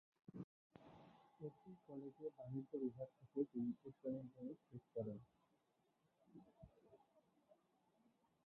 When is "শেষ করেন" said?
4.67-5.17